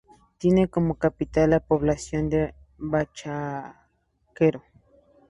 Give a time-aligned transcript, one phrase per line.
[0.39, 4.63] Tiene como capital la población de Bachaquero.